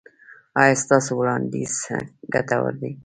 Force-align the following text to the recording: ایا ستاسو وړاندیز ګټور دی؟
ایا 0.61 0.73
ستاسو 0.83 1.11
وړاندیز 1.19 1.73
ګټور 2.33 2.73
دی؟ 2.81 2.91